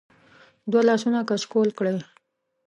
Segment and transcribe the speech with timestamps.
[0.69, 1.95] د وه لاسونه کچکول کړی